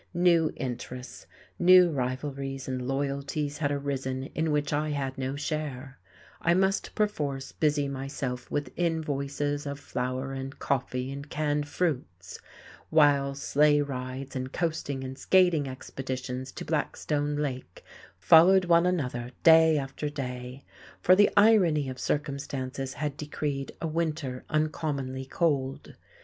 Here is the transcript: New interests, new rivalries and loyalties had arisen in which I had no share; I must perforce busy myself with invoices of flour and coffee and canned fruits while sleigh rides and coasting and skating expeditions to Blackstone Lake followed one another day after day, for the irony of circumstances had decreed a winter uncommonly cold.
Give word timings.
New 0.15 0.51
interests, 0.55 1.27
new 1.59 1.91
rivalries 1.91 2.67
and 2.67 2.87
loyalties 2.87 3.59
had 3.59 3.71
arisen 3.71 4.23
in 4.33 4.49
which 4.51 4.73
I 4.73 4.89
had 4.89 5.15
no 5.15 5.35
share; 5.35 5.99
I 6.41 6.55
must 6.55 6.95
perforce 6.95 7.51
busy 7.51 7.87
myself 7.87 8.49
with 8.49 8.73
invoices 8.75 9.67
of 9.67 9.79
flour 9.79 10.33
and 10.33 10.57
coffee 10.57 11.11
and 11.11 11.29
canned 11.29 11.67
fruits 11.67 12.39
while 12.89 13.35
sleigh 13.35 13.79
rides 13.81 14.35
and 14.35 14.51
coasting 14.51 15.03
and 15.03 15.19
skating 15.19 15.67
expeditions 15.67 16.51
to 16.53 16.65
Blackstone 16.65 17.35
Lake 17.35 17.83
followed 18.17 18.65
one 18.65 18.87
another 18.87 19.29
day 19.43 19.77
after 19.77 20.09
day, 20.09 20.65
for 20.99 21.15
the 21.15 21.29
irony 21.37 21.87
of 21.89 21.99
circumstances 21.99 22.93
had 22.95 23.15
decreed 23.17 23.71
a 23.79 23.85
winter 23.85 24.45
uncommonly 24.49 25.25
cold. 25.25 25.93